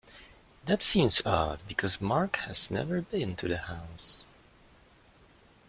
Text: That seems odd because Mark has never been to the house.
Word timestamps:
That 0.65 0.81
seems 0.81 1.21
odd 1.27 1.59
because 1.67 2.01
Mark 2.01 2.37
has 2.37 2.71
never 2.71 3.01
been 3.03 3.35
to 3.35 3.47
the 3.47 3.57
house. 3.57 4.25